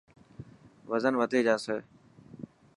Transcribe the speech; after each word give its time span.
وزن 0.89 1.13
وڌي 1.21 1.39
جاسي. 1.47 1.77